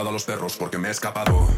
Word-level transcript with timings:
A 0.00 0.12
los 0.12 0.24
perros 0.24 0.56
porque 0.56 0.78
me 0.78 0.88
he 0.88 0.90
escapado. 0.92 1.49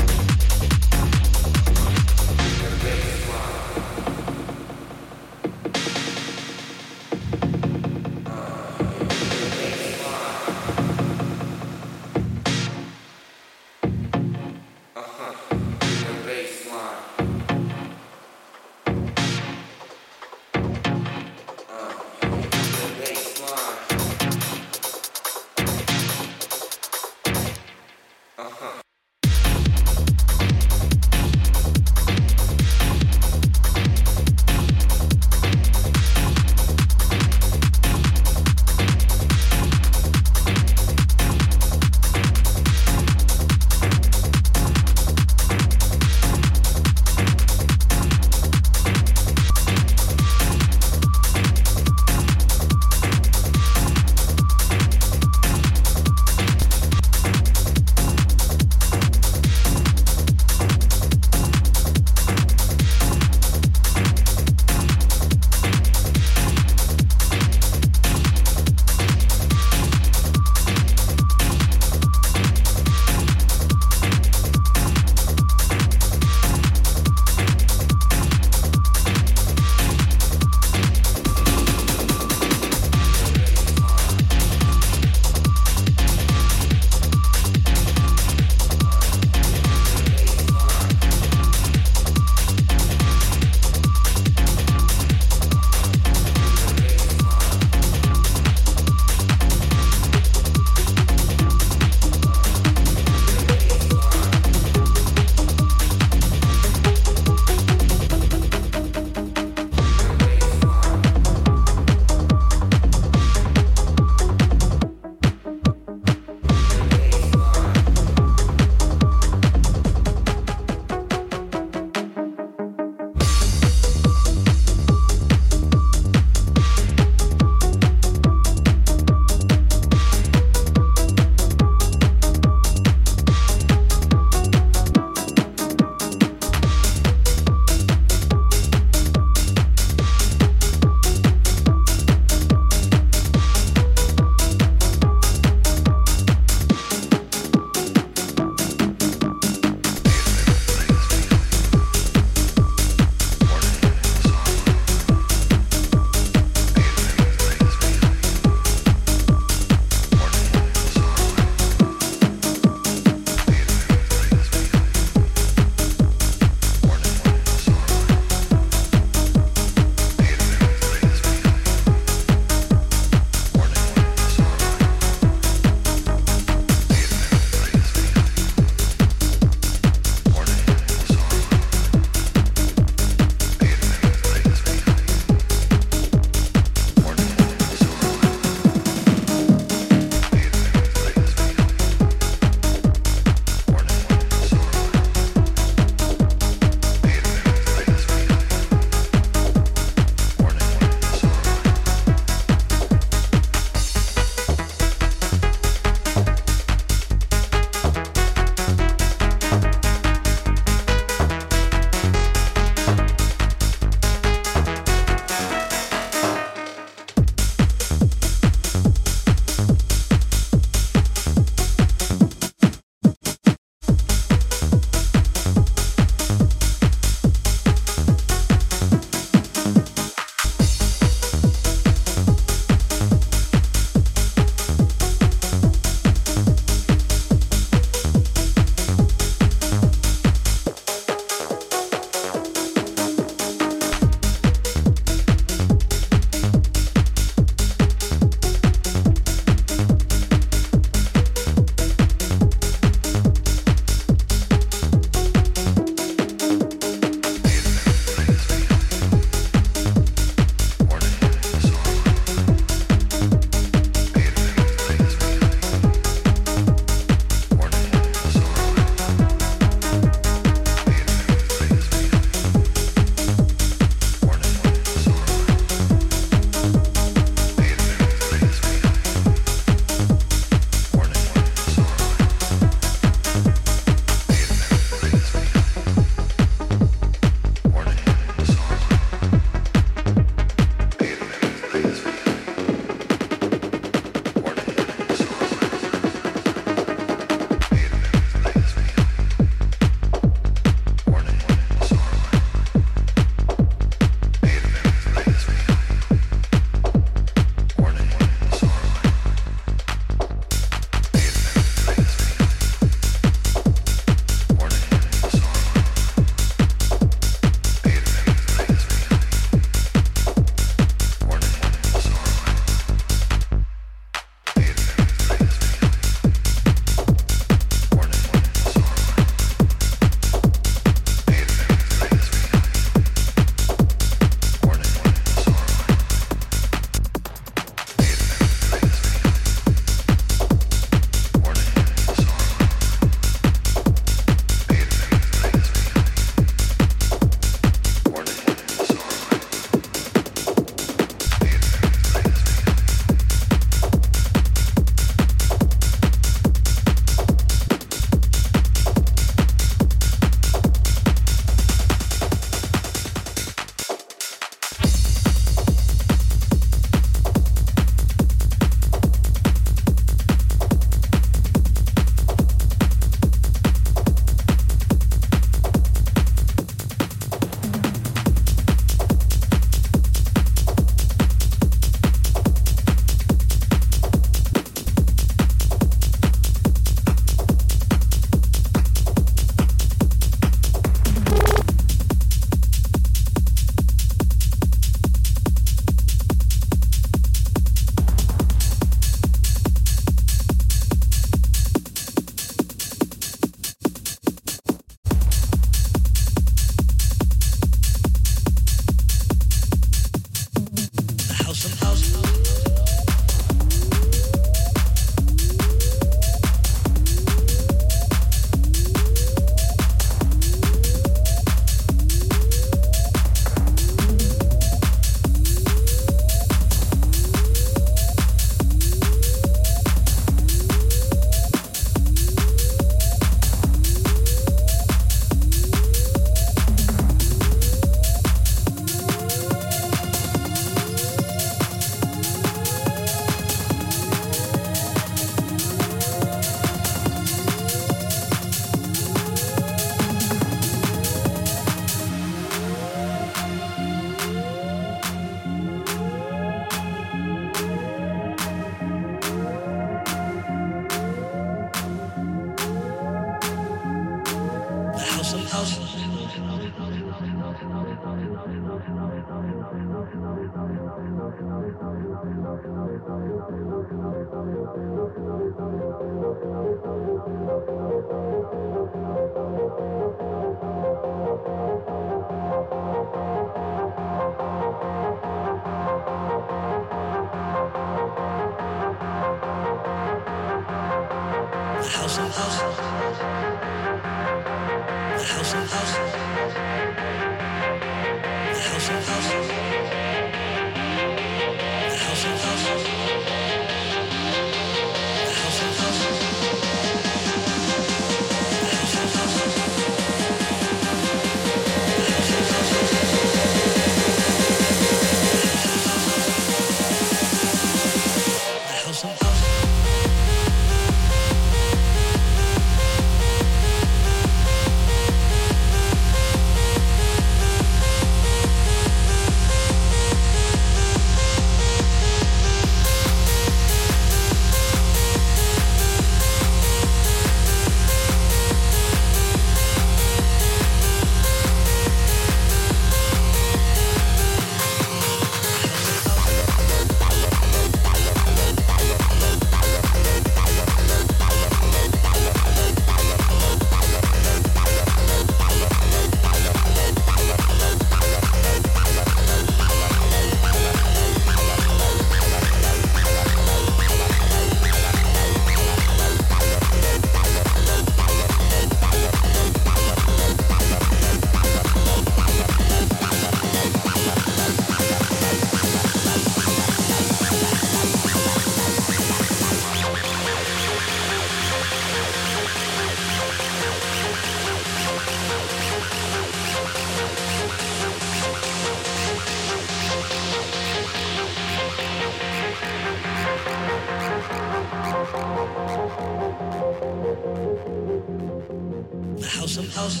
house 599.52 599.68
of 599.68 599.74
house. 599.74 600.00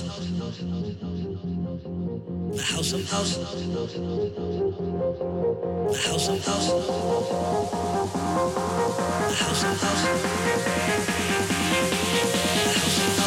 The 2.52 2.62
house 2.62 2.92
of 2.94 3.10
house. 3.10 3.36
The 3.36 3.44
house 5.98 6.28
of 6.28 6.44
house. 6.44 6.68
The 9.28 9.34
house 9.34 9.64
of 9.64 9.80
house. 9.82 10.02
The 12.48 12.70
house 12.74 12.98
of 12.98 13.16
house. 13.16 13.21